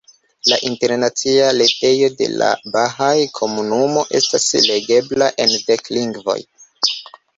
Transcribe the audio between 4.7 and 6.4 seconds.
legebla en dek lingvoj.